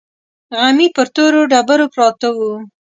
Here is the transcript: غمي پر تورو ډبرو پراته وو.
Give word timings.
غمي 0.59 0.87
پر 0.95 1.07
تورو 1.15 1.41
ډبرو 1.51 1.85
پراته 1.93 2.29
وو. 2.37 2.51